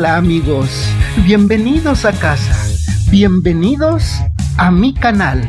[0.00, 0.70] Hola amigos,
[1.26, 2.56] bienvenidos a casa,
[3.10, 4.14] bienvenidos
[4.56, 5.46] a mi canal.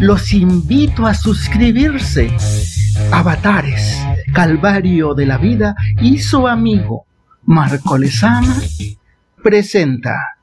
[0.00, 2.34] Los invito a suscribirse.
[3.12, 7.04] Avatares, Calvario de la Vida y su amigo
[7.44, 8.56] Marco Lezama
[9.42, 10.33] presenta.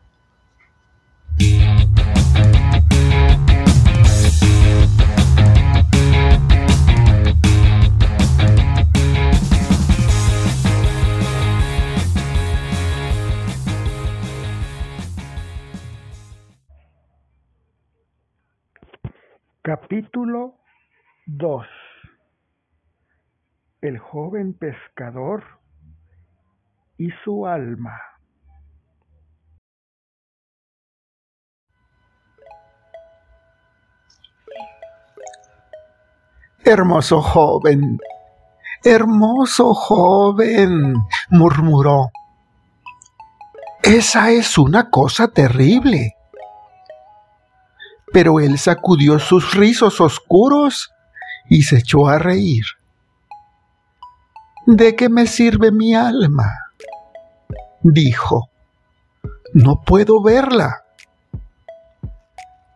[19.64, 20.56] Capítulo
[21.28, 21.68] 2
[23.82, 25.44] El joven pescador
[26.98, 27.96] y su alma.
[36.66, 38.00] Hermoso joven,
[38.84, 40.96] hermoso joven,
[41.30, 42.10] murmuró.
[43.84, 46.16] Esa es una cosa terrible
[48.12, 50.92] pero él sacudió sus rizos oscuros
[51.50, 52.64] y se echó a reír.
[54.66, 56.46] ¿De qué me sirve mi alma?
[57.82, 58.50] dijo.
[59.54, 60.86] No puedo verla.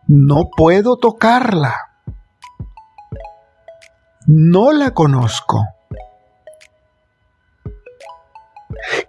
[0.08, 1.74] No puedo tocarla.
[4.26, 5.64] No la conozco.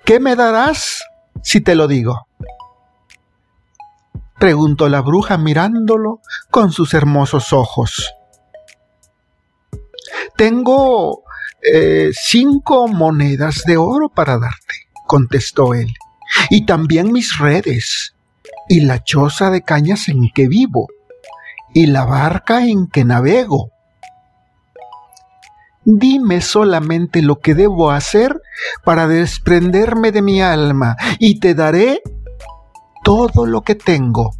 [0.05, 1.03] ¿Qué me darás
[1.41, 2.27] si te lo digo?
[4.39, 6.21] Preguntó la bruja mirándolo
[6.51, 8.13] con sus hermosos ojos.
[10.35, 11.23] Tengo
[11.61, 14.75] eh, cinco monedas de oro para darte,
[15.07, 15.93] contestó él,
[16.49, 18.15] y también mis redes,
[18.69, 20.87] y la choza de cañas en que vivo,
[21.73, 23.71] y la barca en que navego.
[25.83, 28.41] Dime solamente lo que debo hacer
[28.83, 32.01] para desprenderme de mi alma, y te daré
[33.07, 34.31] todo lo que tengo.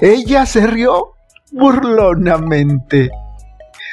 [0.00, 1.16] Ella se rió
[1.52, 3.10] burlonamente,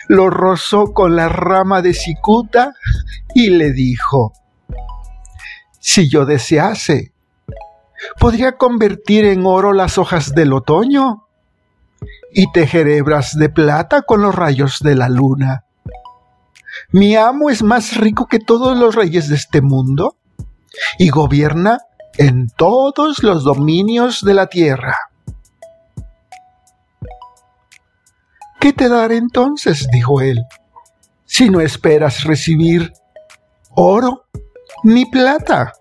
[0.07, 2.73] lo rozó con la rama de cicuta
[3.35, 4.31] y le dijo,
[5.77, 7.11] si yo desease,
[8.17, 11.27] podría convertir en oro las hojas del otoño
[12.31, 15.65] y tejer hebras de plata con los rayos de la luna.
[16.91, 20.15] Mi amo es más rico que todos los reyes de este mundo
[20.97, 21.79] y gobierna
[22.17, 24.97] en todos los dominios de la tierra.
[28.59, 29.87] ¿Qué te daré entonces?
[29.91, 30.43] dijo él,
[31.25, 32.93] si no esperas recibir
[33.71, 34.25] oro
[34.83, 35.73] ni plata.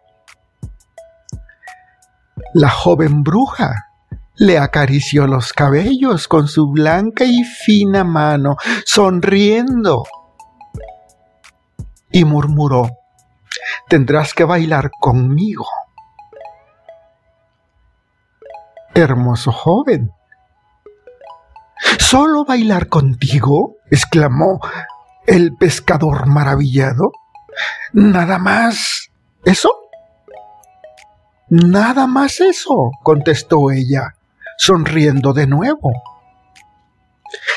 [2.55, 3.91] La joven bruja
[4.37, 10.05] le acarició los cabellos con su blanca y fina mano, sonriendo,
[12.11, 12.89] y murmuró,
[13.89, 15.67] tendrás que bailar conmigo.
[18.95, 20.11] Hermoso joven.
[21.99, 23.77] ¿Solo bailar contigo?
[23.91, 24.61] exclamó
[25.27, 27.13] el pescador maravillado.
[27.93, 29.11] ¿Nada más
[29.45, 29.75] eso?
[31.49, 34.15] Nada más eso, contestó ella,
[34.57, 35.93] sonriendo de nuevo.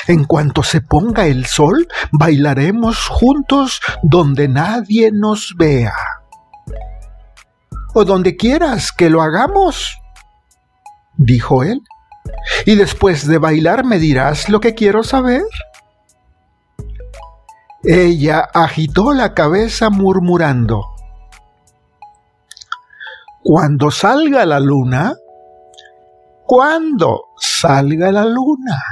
[0.06, 5.94] En cuanto se ponga el sol, bailaremos juntos donde nadie nos vea
[7.94, 9.96] o donde quieras que lo hagamos,
[11.16, 11.80] dijo él.
[12.66, 15.42] Y después de bailar me dirás lo que quiero saber.
[17.84, 20.82] Ella agitó la cabeza murmurando.
[23.42, 25.14] Cuando salga la luna,
[26.46, 28.82] cuando salga la luna.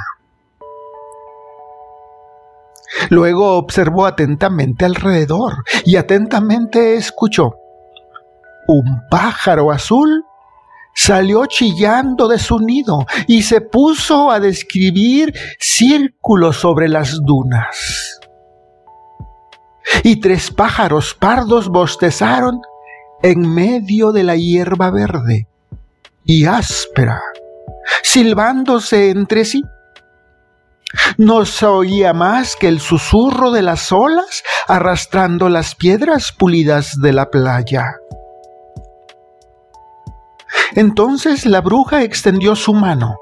[3.09, 7.55] Luego observó atentamente alrededor y atentamente escuchó
[8.67, 10.25] un pájaro azul
[10.95, 18.19] salió chillando de su nido y se puso a describir círculos sobre las dunas.
[20.03, 22.61] Y tres pájaros pardos bostezaron
[23.21, 25.47] en medio de la hierba verde
[26.25, 27.21] y áspera,
[28.03, 29.63] silbándose entre sí.
[31.17, 37.13] No se oía más que el susurro de las olas arrastrando las piedras pulidas de
[37.13, 37.95] la playa.
[40.75, 43.17] Entonces la bruja extendió su mano,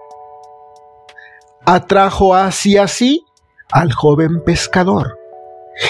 [1.65, 3.25] atrajo hacia sí
[3.71, 5.17] al joven pescador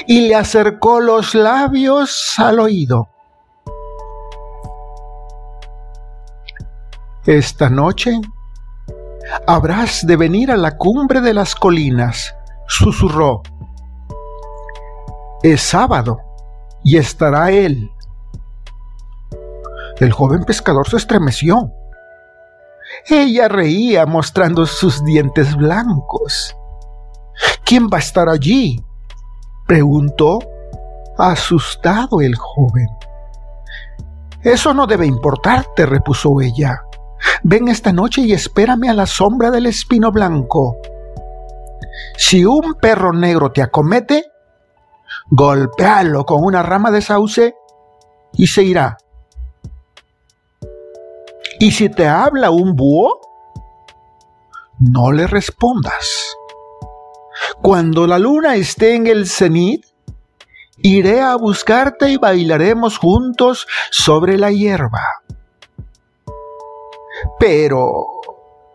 [0.07, 3.09] y le acercó los labios al oído.
[7.25, 8.19] Esta noche
[9.47, 12.35] habrás de venir a la cumbre de las colinas,
[12.67, 13.41] susurró.
[15.43, 16.19] Es sábado
[16.83, 17.91] y estará él.
[19.99, 21.71] El joven pescador se estremeció.
[23.07, 26.55] Ella reía mostrando sus dientes blancos.
[27.63, 28.83] ¿Quién va a estar allí?
[29.67, 30.39] preguntó
[31.17, 32.87] asustado el joven.
[34.43, 36.83] Eso no debe importarte, repuso ella.
[37.43, 40.77] Ven esta noche y espérame a la sombra del espino blanco.
[42.17, 44.25] Si un perro negro te acomete,
[45.29, 47.55] golpéalo con una rama de sauce
[48.33, 48.97] y se irá.
[51.59, 53.19] Y si te habla un búho,
[54.79, 56.35] no le respondas.
[57.61, 59.85] Cuando la luna esté en el cenit,
[60.77, 65.20] iré a buscarte y bailaremos juntos sobre la hierba.
[67.39, 68.07] Pero,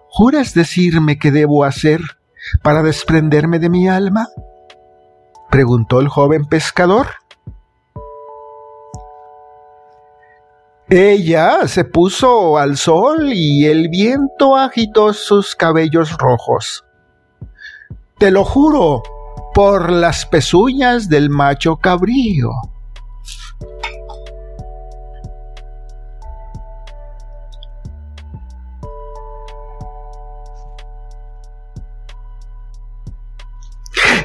[0.09, 2.01] ¿juras decirme qué debo hacer
[2.63, 4.29] para desprenderme de mi alma?
[5.51, 7.07] preguntó el joven pescador.
[10.89, 16.85] Ella se puso al sol y el viento agitó sus cabellos rojos.
[18.19, 19.03] Te lo juro,
[19.53, 22.51] por las pezuñas del macho cabrío.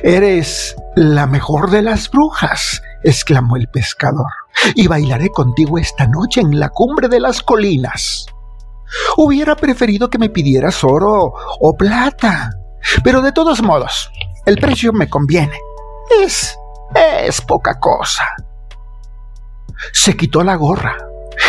[0.04, 4.32] Eres la mejor de las brujas, exclamó el pescador,
[4.76, 8.26] y bailaré contigo esta noche en la cumbre de las colinas.
[9.18, 12.50] Hubiera preferido que me pidieras oro o plata,
[13.04, 14.12] pero de todos modos,
[14.46, 15.58] el precio me conviene.
[16.24, 16.58] Es...
[17.28, 18.24] es poca cosa.
[19.94, 20.98] Se quitó la gorra,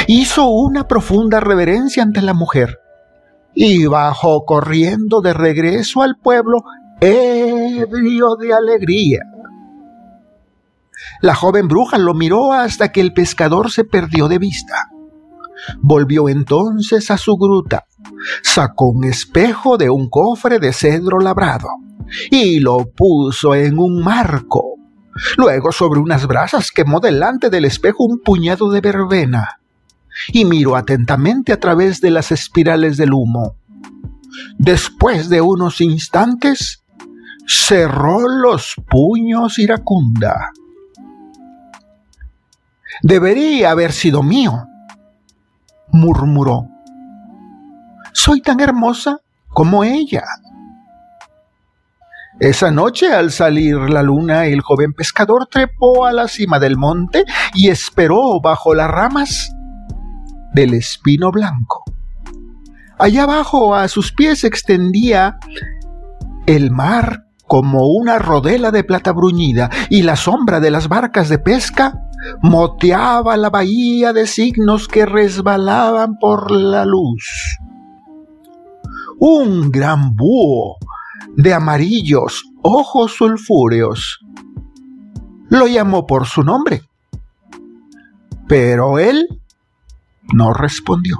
[0.06, 2.78] hizo una profunda reverencia ante la mujer
[3.54, 6.62] y bajó corriendo de regreso al pueblo
[7.02, 9.20] ebrio de alegría.
[11.20, 14.88] La joven bruja lo miró hasta que el pescador se perdió de vista.
[15.80, 17.86] Volvió entonces a su gruta,
[18.42, 21.68] sacó un espejo de un cofre de cedro labrado
[22.30, 24.76] y lo puso en un marco.
[25.36, 29.60] Luego sobre unas brasas quemó delante del espejo un puñado de verbena
[30.28, 33.56] y miró atentamente a través de las espirales del humo.
[34.58, 36.81] Después de unos instantes,
[37.46, 40.50] cerró los puños iracunda.
[43.02, 44.66] Debería haber sido mío,
[45.90, 46.68] murmuró.
[48.12, 49.18] Soy tan hermosa
[49.48, 50.24] como ella.
[52.40, 57.24] Esa noche, al salir la luna, el joven pescador trepó a la cima del monte
[57.54, 59.52] y esperó bajo las ramas
[60.54, 61.84] del espino blanco.
[62.98, 65.38] Allá abajo, a sus pies, extendía
[66.46, 71.38] el mar como una rodela de plata bruñida, y la sombra de las barcas de
[71.38, 72.00] pesca
[72.40, 77.28] moteaba la bahía de signos que resbalaban por la luz.
[79.18, 80.78] Un gran búho
[81.36, 84.20] de amarillos ojos sulfúreos
[85.50, 86.80] lo llamó por su nombre,
[88.48, 89.28] pero él
[90.32, 91.18] no respondió.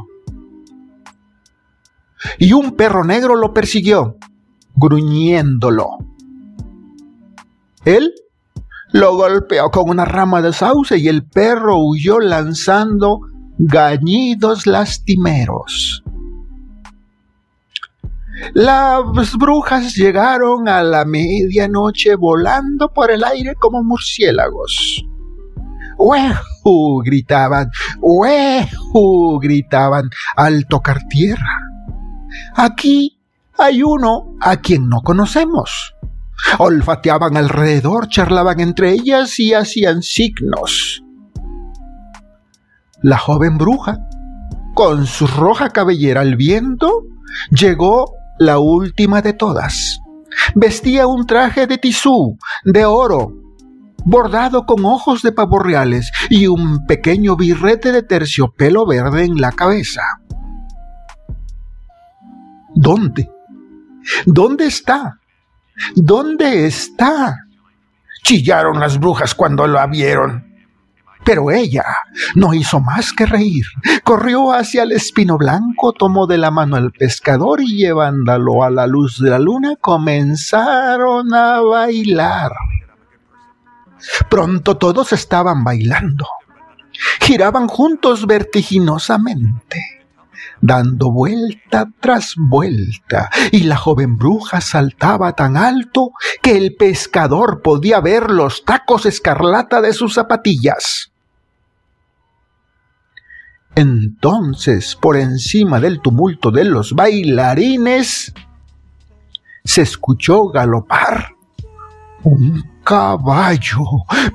[2.39, 4.17] Y un perro negro lo persiguió,
[4.75, 5.99] gruñéndolo.
[7.85, 8.15] Él
[8.93, 13.21] lo golpeó con una rama de sauce y el perro huyó lanzando
[13.59, 16.03] gañidos lastimeros.
[18.55, 25.05] Las brujas llegaron a la medianoche volando por el aire como murciélagos.
[25.99, 27.03] ¡Uehu!
[27.05, 27.71] gritaban,
[28.01, 29.39] ¡Uehu!
[29.41, 31.61] gritaban al tocar tierra.
[32.57, 33.19] Aquí
[33.59, 35.92] hay uno a quien no conocemos.
[36.59, 41.03] Olfateaban alrededor, charlaban entre ellas y hacían signos.
[43.03, 43.99] La joven bruja,
[44.75, 47.05] con su roja cabellera al viento,
[47.51, 49.99] llegó la última de todas.
[50.55, 53.33] Vestía un traje de tisú, de oro,
[54.05, 59.53] bordado con ojos de pavos reales y un pequeño birrete de terciopelo verde en la
[59.53, 60.03] cabeza.
[62.75, 63.31] ¿Dónde?
[64.27, 65.19] ¿Dónde está?
[65.95, 67.47] ¿Dónde está?
[68.23, 70.53] Chillaron las brujas cuando la vieron.
[71.25, 71.85] Pero ella
[72.35, 73.65] no hizo más que reír.
[74.03, 78.87] Corrió hacia el espino blanco, tomó de la mano al pescador y llevándolo a la
[78.87, 82.53] luz de la luna comenzaron a bailar.
[84.29, 86.27] Pronto todos estaban bailando.
[87.21, 90.02] Giraban juntos vertiginosamente.
[90.63, 98.01] Dando vuelta tras vuelta, y la joven bruja saltaba tan alto que el pescador podía
[98.01, 101.13] ver los tacos escarlata de sus zapatillas.
[103.75, 108.33] Entonces, por encima del tumulto de los bailarines,
[109.65, 111.35] se escuchó galopar
[112.23, 113.83] un caballo,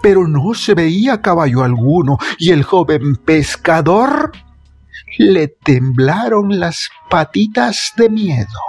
[0.02, 4.32] pero no se veía caballo alguno, y el joven pescador
[5.18, 8.60] le temblaron las patitas de miedo.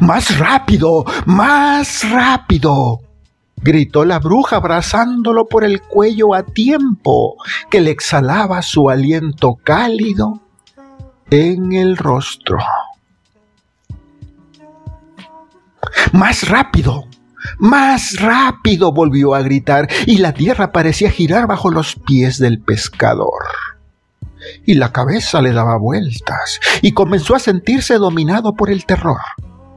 [0.00, 3.00] Más rápido, más rápido,
[3.56, 7.36] gritó la bruja abrazándolo por el cuello a tiempo
[7.70, 10.40] que le exhalaba su aliento cálido
[11.30, 12.58] en el rostro.
[16.12, 17.04] Más rápido,
[17.58, 23.44] más rápido volvió a gritar y la tierra parecía girar bajo los pies del pescador.
[24.64, 29.20] Y la cabeza le daba vueltas y comenzó a sentirse dominado por el terror,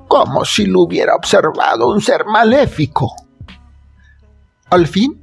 [0.08, 3.14] como si lo hubiera observado un ser maléfico.
[4.70, 5.22] Al fin,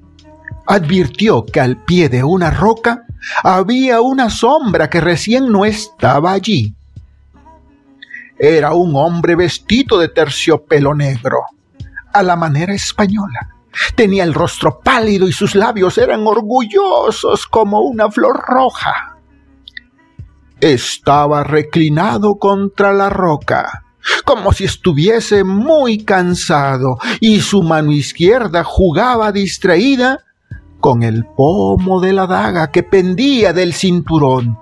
[0.66, 3.06] advirtió que al pie de una roca
[3.42, 6.74] había una sombra que recién no estaba allí.
[8.38, 11.40] Era un hombre vestido de terciopelo negro
[12.12, 13.48] a la manera española.
[13.94, 19.16] Tenía el rostro pálido y sus labios eran orgullosos como una flor roja.
[20.60, 23.84] Estaba reclinado contra la roca,
[24.24, 30.24] como si estuviese muy cansado, y su mano izquierda jugaba distraída
[30.80, 34.58] con el pomo de la daga que pendía del cinturón.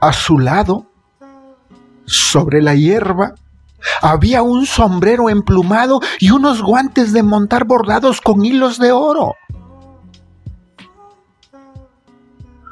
[0.00, 0.86] A su lado,
[2.06, 3.34] sobre la hierba,
[4.02, 9.34] había un sombrero emplumado y unos guantes de montar bordados con hilos de oro.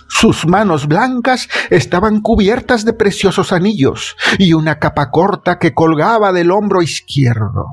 [0.08, 6.50] Sus manos blancas estaban cubiertas de preciosos anillos y una capa corta que colgaba del
[6.50, 7.66] hombro izquierdo.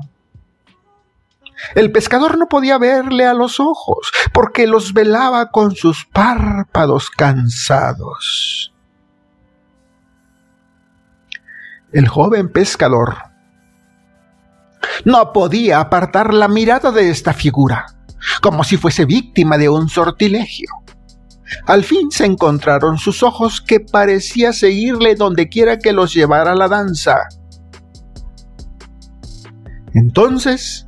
[1.74, 8.72] El pescador no podía verle a los ojos porque los velaba con sus párpados cansados.
[11.92, 13.16] El joven pescador
[15.04, 17.86] no podía apartar la mirada de esta figura,
[18.42, 20.68] como si fuese víctima de un sortilegio.
[21.66, 26.68] Al fin se encontraron sus ojos que parecía seguirle donde quiera que los llevara la
[26.68, 27.16] danza.
[29.94, 30.86] Entonces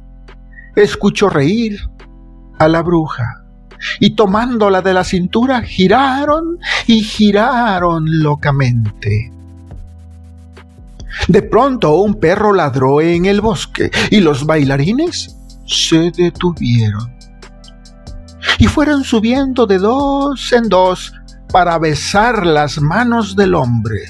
[0.77, 1.79] escuchó reír
[2.59, 3.45] a la bruja
[4.01, 9.33] y tomándola de la cintura giraron y giraron locamente.
[11.27, 17.13] De pronto un perro ladró en el bosque y los bailarines se detuvieron.
[18.59, 21.13] Y fueron subiendo de dos en dos
[21.53, 24.01] para besar las manos del hombre.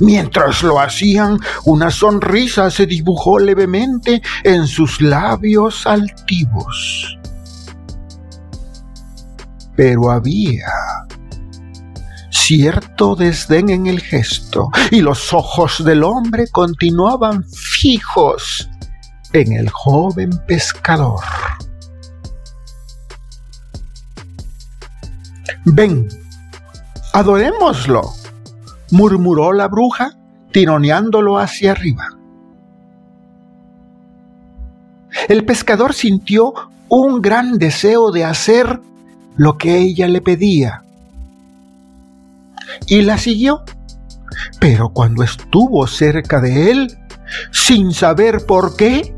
[0.00, 7.18] Mientras lo hacían, una sonrisa se dibujó levemente en sus labios altivos.
[9.76, 10.66] Pero había
[12.50, 18.68] cierto desdén en el gesto, y los ojos del hombre continuaban fijos
[19.32, 21.22] en el joven pescador.
[25.64, 26.08] Ven,
[27.12, 28.14] adorémoslo,
[28.90, 30.18] murmuró la bruja,
[30.50, 32.08] tironeándolo hacia arriba.
[35.28, 36.52] El pescador sintió
[36.88, 38.80] un gran deseo de hacer
[39.36, 40.82] lo que ella le pedía
[42.86, 43.62] y la siguió.
[44.60, 46.98] Pero cuando estuvo cerca de él,
[47.52, 49.14] sin saber por qué,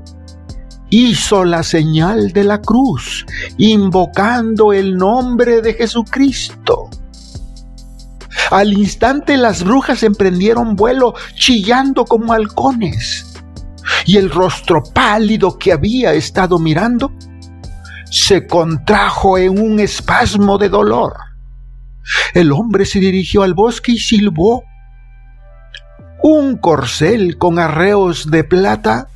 [0.90, 3.24] hizo la señal de la cruz,
[3.56, 6.90] invocando el nombre de Jesucristo.
[8.50, 13.26] Al instante las brujas emprendieron vuelo chillando como halcones,
[14.04, 17.10] y el rostro pálido que había estado mirando
[18.10, 21.14] se contrajo en un espasmo de dolor.
[22.34, 24.64] El hombre se dirigió al bosque y silbó.
[26.22, 29.08] Un corcel con arreos de plata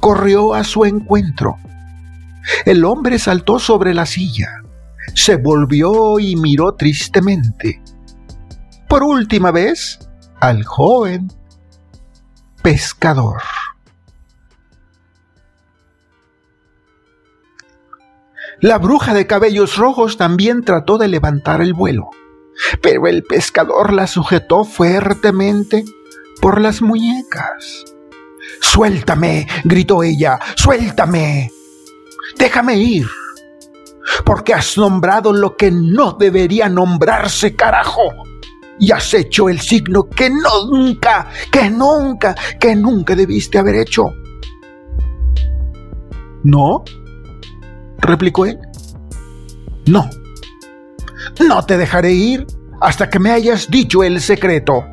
[0.00, 1.56] corrió a su encuentro.
[2.64, 4.62] El hombre saltó sobre la silla,
[5.14, 7.82] se volvió y miró tristemente.
[8.88, 9.98] Por última vez
[10.40, 11.32] al joven
[12.62, 13.40] pescador.
[18.60, 22.10] La bruja de cabellos rojos también trató de levantar el vuelo
[22.80, 25.84] pero el pescador la sujetó fuertemente
[26.40, 27.84] por las muñecas.
[28.60, 31.50] Suéltame, gritó ella, suéltame.
[32.38, 33.06] Déjame ir.
[34.24, 38.02] porque has nombrado lo que no debería nombrarse, carajo.
[38.78, 44.12] Y has hecho el signo que nunca, que nunca, que nunca debiste haber hecho.
[46.42, 46.84] ¿No?
[47.98, 48.58] replicó él.
[49.86, 50.08] No.
[51.40, 52.46] No te dejaré ir
[52.80, 54.84] hasta que me hayas dicho el secreto.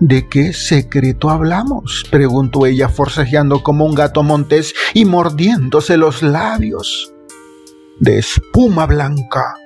[0.00, 2.04] ¿De qué secreto hablamos?
[2.10, 7.12] preguntó ella forcejeando como un gato montés y mordiéndose los labios.
[7.98, 9.56] De espuma blanca.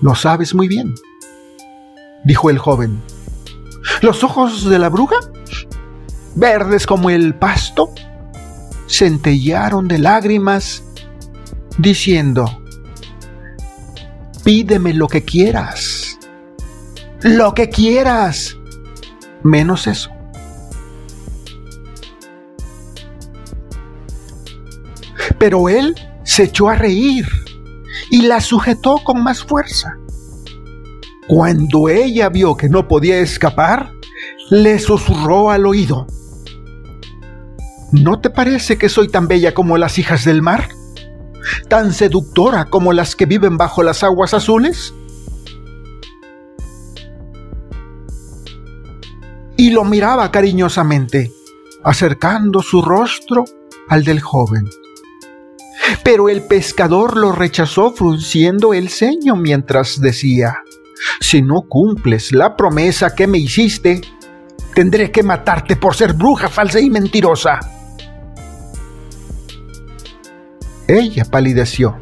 [0.00, 0.96] Lo sabes muy bien,
[2.24, 3.00] dijo el joven.
[4.00, 5.14] Los ojos de la bruja,
[6.34, 7.94] verdes como el pasto,
[8.92, 10.84] centellaron de lágrimas,
[11.78, 12.62] diciendo,
[14.44, 16.18] pídeme lo que quieras,
[17.22, 18.56] lo que quieras,
[19.42, 20.10] menos eso.
[25.38, 25.94] Pero él
[26.24, 27.26] se echó a reír
[28.10, 29.96] y la sujetó con más fuerza.
[31.26, 33.90] Cuando ella vio que no podía escapar,
[34.50, 36.06] le susurró al oído,
[37.92, 40.70] ¿No te parece que soy tan bella como las hijas del mar?
[41.68, 44.94] ¿Tan seductora como las que viven bajo las aguas azules?
[49.58, 51.32] Y lo miraba cariñosamente,
[51.84, 53.44] acercando su rostro
[53.90, 54.66] al del joven.
[56.02, 60.62] Pero el pescador lo rechazó frunciendo el ceño mientras decía,
[61.20, 64.00] si no cumples la promesa que me hiciste,
[64.74, 67.60] tendré que matarte por ser bruja falsa y mentirosa.
[70.92, 71.96] Ella palideció,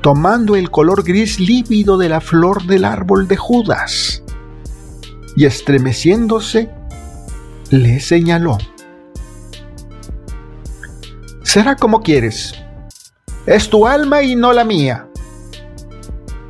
[0.00, 4.24] tomando el color gris lívido de la flor del árbol de Judas,
[5.36, 6.68] y estremeciéndose,
[7.70, 8.58] le señaló.
[11.44, 12.52] Será como quieres.
[13.46, 15.06] Es tu alma y no la mía.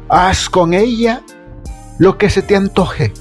[0.09, 1.21] Haz con ella
[1.99, 3.13] lo que se te antoje.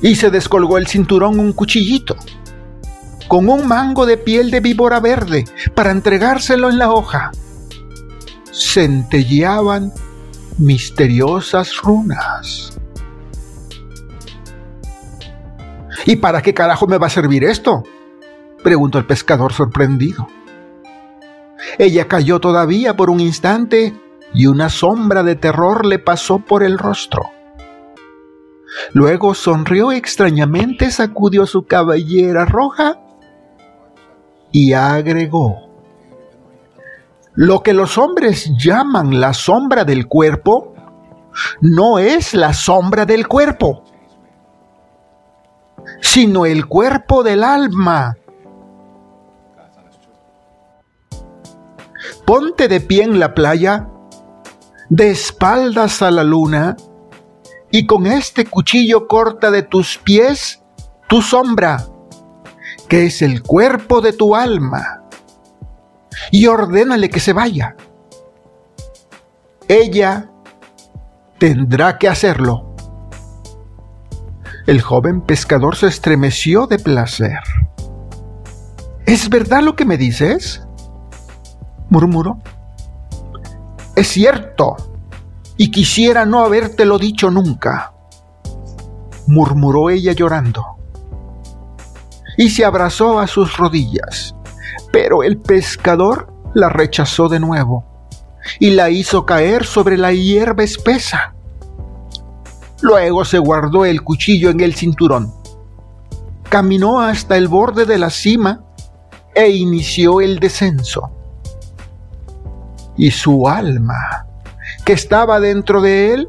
[0.00, 2.14] Y se descolgó el cinturón un cuchillito
[3.34, 5.44] con un mango de piel de víbora verde
[5.74, 7.32] para entregárselo en la hoja.
[8.52, 9.92] Centelleaban
[10.58, 12.78] misteriosas runas.
[16.06, 17.82] ¿Y para qué carajo me va a servir esto?
[18.62, 20.28] preguntó el pescador sorprendido.
[21.76, 24.00] Ella cayó todavía por un instante
[24.32, 27.32] y una sombra de terror le pasó por el rostro.
[28.92, 33.00] Luego sonrió extrañamente, sacudió su cabellera roja
[34.54, 35.68] y agregó,
[37.34, 40.72] lo que los hombres llaman la sombra del cuerpo,
[41.60, 43.82] no es la sombra del cuerpo,
[46.00, 48.16] sino el cuerpo del alma.
[52.24, 53.88] Ponte de pie en la playa,
[54.88, 56.76] de espaldas a la luna,
[57.72, 60.62] y con este cuchillo corta de tus pies
[61.08, 61.88] tu sombra
[62.88, 65.02] que es el cuerpo de tu alma,
[66.30, 67.76] y ordénale que se vaya.
[69.68, 70.30] Ella
[71.38, 72.74] tendrá que hacerlo.
[74.66, 77.38] El joven pescador se estremeció de placer.
[79.06, 80.62] ¿Es verdad lo que me dices?
[81.90, 82.38] murmuró.
[83.94, 84.76] Es cierto,
[85.56, 87.92] y quisiera no habértelo dicho nunca,
[89.26, 90.83] murmuró ella llorando
[92.36, 94.34] y se abrazó a sus rodillas.
[94.92, 97.84] Pero el pescador la rechazó de nuevo
[98.58, 101.34] y la hizo caer sobre la hierba espesa.
[102.80, 105.32] Luego se guardó el cuchillo en el cinturón,
[106.48, 108.64] caminó hasta el borde de la cima
[109.34, 111.10] e inició el descenso.
[112.96, 114.26] Y su alma,
[114.84, 116.28] que estaba dentro de él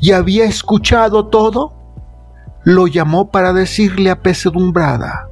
[0.00, 1.72] y había escuchado todo,
[2.66, 5.28] lo llamó para decirle apesadumbrada,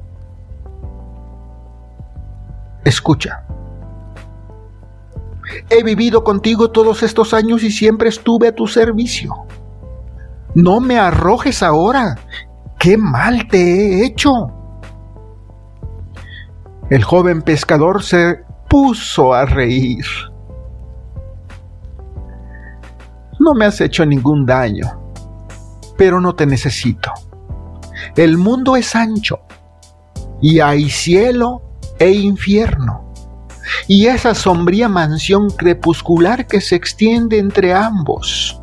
[2.85, 3.43] escucha,
[5.69, 9.33] he vivido contigo todos estos años y siempre estuve a tu servicio.
[10.53, 12.15] No me arrojes ahora,
[12.79, 14.31] qué mal te he hecho.
[16.89, 20.05] El joven pescador se puso a reír.
[23.41, 24.85] No me has hecho ningún daño,
[25.97, 27.11] pero no te necesito.
[28.15, 29.39] El mundo es ancho
[30.41, 31.61] y hay cielo
[31.99, 33.13] e infierno,
[33.87, 38.61] y esa sombría mansión crepuscular que se extiende entre ambos.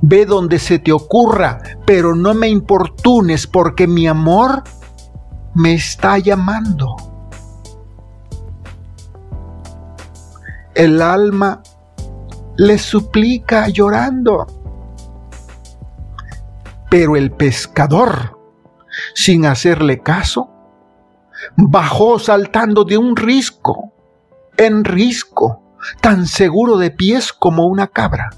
[0.00, 4.64] Ve donde se te ocurra, pero no me importunes porque mi amor
[5.54, 6.96] me está llamando.
[10.74, 11.62] El alma
[12.56, 14.46] le suplica llorando.
[16.90, 18.38] Pero el pescador,
[19.14, 20.50] sin hacerle caso,
[21.56, 23.92] bajó saltando de un risco
[24.56, 25.62] en risco,
[26.00, 28.30] tan seguro de pies como una cabra.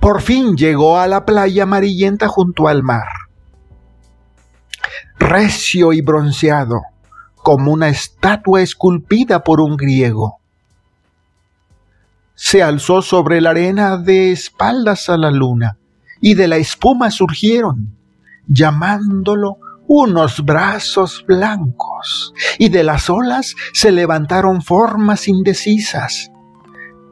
[0.00, 3.08] Por fin llegó a la playa amarillenta junto al mar.
[5.18, 6.82] Recio y bronceado,
[7.34, 10.38] como una estatua esculpida por un griego.
[12.34, 15.78] Se alzó sobre la arena de espaldas a la luna,
[16.20, 17.96] y de la espuma surgieron,
[18.46, 26.30] llamándolo unos brazos blancos, y de las olas se levantaron formas indecisas,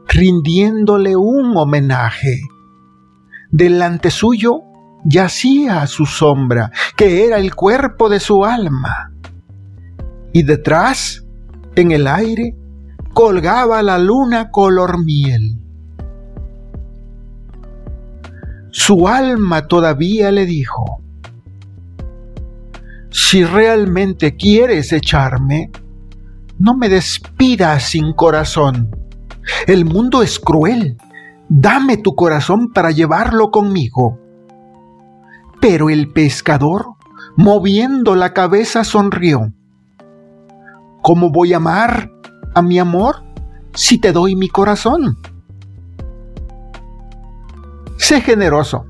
[0.07, 2.41] rindiéndole un homenaje.
[3.51, 4.61] Delante suyo
[5.05, 9.11] yacía su sombra, que era el cuerpo de su alma.
[10.33, 11.23] Y detrás,
[11.75, 12.55] en el aire,
[13.13, 15.64] colgaba la luna color miel.
[18.77, 21.01] Su alma todavía le dijo,
[23.09, 25.71] si realmente quieres echarme,
[26.59, 28.93] no me despidas sin corazón.
[29.65, 30.97] El mundo es cruel.
[31.47, 34.19] Dame tu corazón para llevarlo conmigo.
[35.61, 36.95] Pero el pescador,
[37.37, 39.53] moviendo la cabeza, sonrió.
[41.01, 42.11] ¿Cómo voy a amar
[42.53, 43.23] a mi amor
[43.73, 45.17] si te doy mi corazón?
[48.05, 48.85] Sé generoso,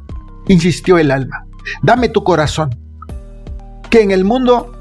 [0.49, 1.45] insistió el alma.
[1.81, 2.77] Dame tu corazón
[3.89, 4.73] que en el mundo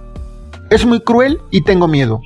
[0.71, 2.21] es muy cruel y tengo miedo.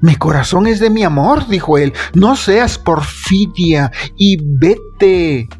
[0.00, 1.92] Mi corazón es de mi amor, dijo él.
[2.14, 5.50] No seas porfidia y vete.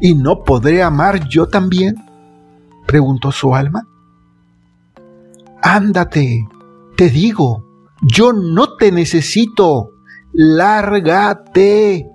[0.00, 1.96] ¿Y no podré amar yo también?
[2.86, 3.84] preguntó su alma.
[5.60, 6.46] Ándate,
[6.96, 7.66] te digo,
[8.00, 9.90] yo no te necesito.
[10.32, 12.11] Lárgate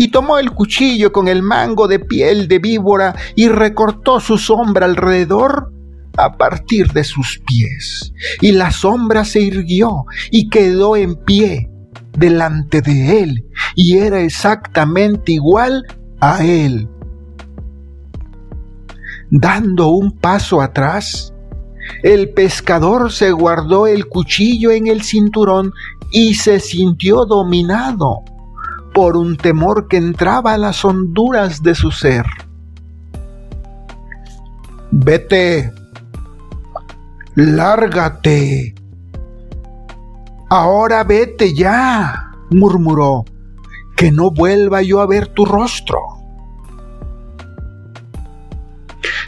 [0.00, 4.86] y tomó el cuchillo con el mango de piel de víbora y recortó su sombra
[4.86, 5.74] alrededor
[6.16, 8.10] a partir de sus pies.
[8.40, 11.68] Y la sombra se irguió y quedó en pie
[12.16, 15.84] delante de él y era exactamente igual
[16.18, 16.88] a él.
[19.30, 21.34] Dando un paso atrás,
[22.02, 25.74] el pescador se guardó el cuchillo en el cinturón
[26.10, 28.24] y se sintió dominado
[28.92, 32.26] por un temor que entraba a las honduras de su ser.
[34.90, 35.72] Vete,
[37.34, 38.74] lárgate.
[40.48, 43.24] Ahora vete ya, murmuró,
[43.96, 46.00] que no vuelva yo a ver tu rostro.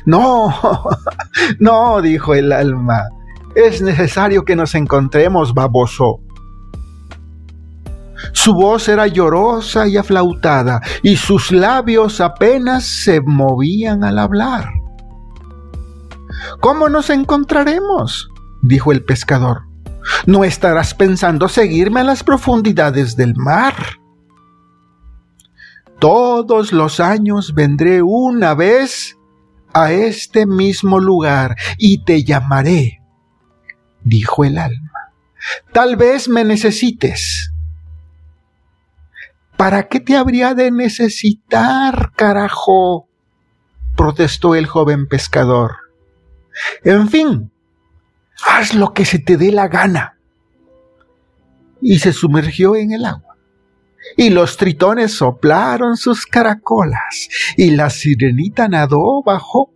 [0.05, 0.53] No,
[1.61, 3.05] no, dijo el alma,
[3.55, 6.20] es necesario que nos encontremos, baboso.
[8.33, 14.71] Su voz era llorosa y aflautada, y sus labios apenas se movían al hablar.
[16.61, 18.29] ¿Cómo nos encontraremos?
[18.63, 19.63] dijo el pescador.
[20.27, 23.75] ¿No estarás pensando seguirme a las profundidades del mar?
[26.01, 29.17] Todos los años vendré una vez
[29.73, 33.01] a este mismo lugar y te llamaré,
[34.03, 35.13] dijo el alma.
[35.73, 37.52] Tal vez me necesites
[39.62, 43.09] ¿Para qué te habría de necesitar, carajo?
[43.96, 45.77] protestó el joven pescador.
[46.83, 47.53] En fin,
[48.44, 50.18] haz lo que se te dé la gana.
[51.81, 53.37] Y se sumergió en el agua.
[54.16, 57.29] Y los tritones soplaron sus caracolas.
[57.57, 59.70] Y la sirenita nadó, bajó,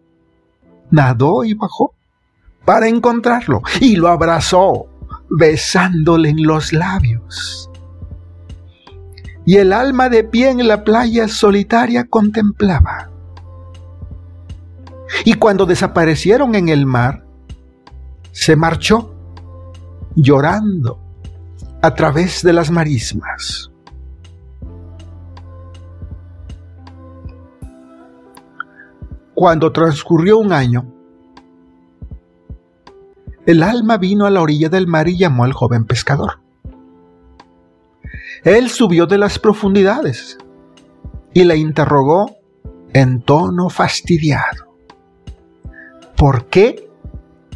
[0.90, 1.94] nadó y bajó
[2.64, 3.62] para encontrarlo.
[3.80, 4.88] Y lo abrazó,
[5.30, 7.70] besándole en los labios
[9.46, 13.10] y el alma de pie en la playa solitaria contemplaba.
[15.24, 17.24] Y cuando desaparecieron en el mar,
[18.32, 19.14] se marchó
[20.16, 21.00] llorando
[21.80, 23.70] a través de las marismas.
[29.32, 30.92] Cuando transcurrió un año,
[33.46, 36.45] el alma vino a la orilla del mar y llamó al joven pescador.
[38.46, 40.38] Él subió de las profundidades
[41.34, 42.36] y la interrogó
[42.92, 44.78] en tono fastidiado.
[46.16, 46.88] ¿Por qué,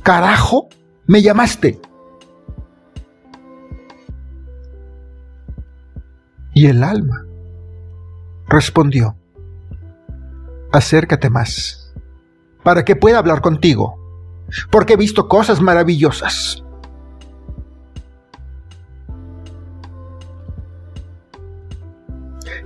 [0.02, 0.68] carajo,
[1.06, 1.80] me llamaste?
[6.54, 7.24] Y el alma
[8.48, 9.16] respondió,
[10.72, 11.94] acércate más,
[12.64, 13.94] para que pueda hablar contigo,
[14.72, 16.64] porque he visto cosas maravillosas.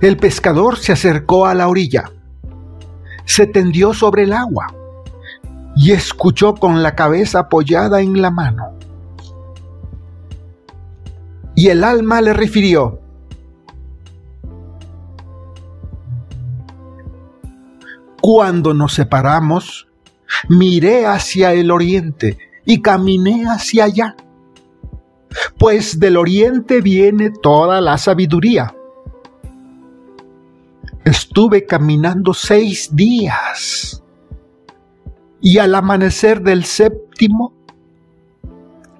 [0.01, 2.11] El pescador se acercó a la orilla,
[3.25, 4.73] se tendió sobre el agua
[5.75, 8.77] y escuchó con la cabeza apoyada en la mano.
[11.55, 12.99] Y el alma le refirió,
[18.21, 19.87] Cuando nos separamos,
[20.49, 24.15] miré hacia el oriente y caminé hacia allá,
[25.59, 28.73] pues del oriente viene toda la sabiduría.
[31.05, 34.03] Estuve caminando seis días
[35.41, 37.53] y al amanecer del séptimo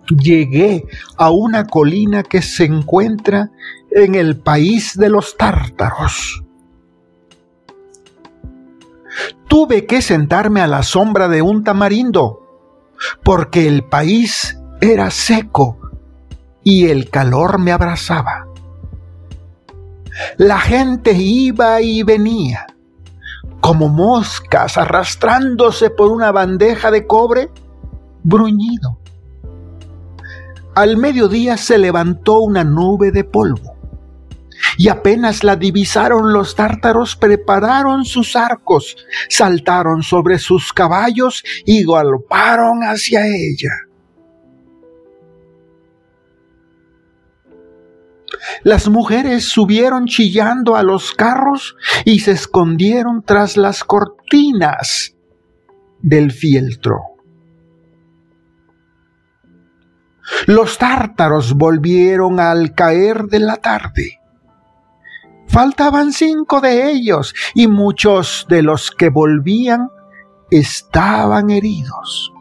[0.07, 0.85] llegué
[1.17, 3.51] a una colina que se encuentra
[3.91, 6.45] en el país de los tártaros
[9.55, 12.41] tuve que sentarme a la sombra de un tamarindo,
[13.23, 15.79] porque el país era seco
[16.61, 18.47] y el calor me abrazaba.
[20.37, 22.67] La gente iba y venía,
[23.61, 27.49] como moscas arrastrándose por una bandeja de cobre
[28.23, 28.99] bruñido.
[30.75, 33.75] Al mediodía se levantó una nube de polvo
[34.77, 38.97] y apenas la divisaron los tártaros, prepararon sus arcos,
[39.29, 43.84] saltaron sobre sus caballos y galoparon hacia ella.
[48.63, 55.15] Las mujeres subieron chillando a los carros y se escondieron tras las cortinas
[56.01, 57.15] del fieltro.
[60.47, 64.19] Los tártaros volvieron al caer de la tarde.
[65.47, 69.89] Faltaban cinco de ellos y muchos de los que volvían
[70.49, 72.31] estaban heridos.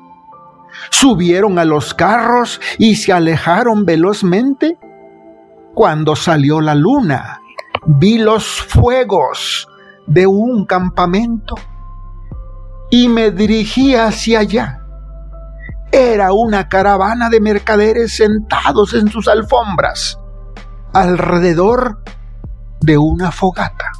[0.90, 4.78] Subieron a los carros y se alejaron velozmente.
[5.74, 7.40] Cuando salió la luna,
[7.86, 9.68] vi los fuegos
[10.06, 11.56] de un campamento
[12.90, 14.80] y me dirigí hacia allá.
[15.90, 20.18] Era una caravana de mercaderes sentados en sus alfombras.
[20.92, 22.02] Alrededor
[22.80, 23.90] de una fogata.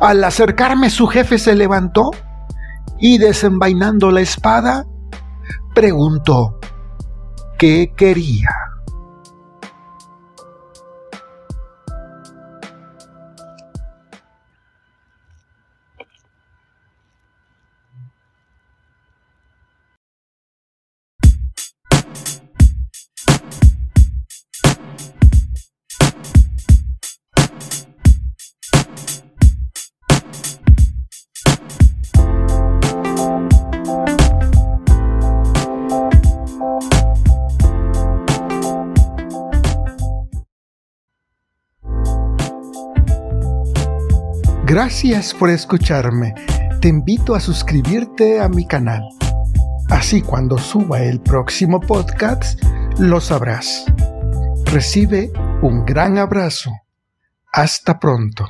[0.00, 2.10] Al acercarme su jefe se levantó
[2.98, 4.84] y desenvainando la espada,
[5.74, 6.58] preguntó
[7.58, 8.48] qué quería.
[44.70, 46.32] Gracias por escucharme.
[46.80, 49.02] Te invito a suscribirte a mi canal.
[49.88, 52.62] Así cuando suba el próximo podcast,
[52.96, 53.84] lo sabrás.
[54.66, 56.70] Recibe un gran abrazo.
[57.52, 58.46] Hasta pronto.